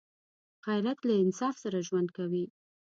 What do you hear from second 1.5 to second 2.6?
سره ژوند کوي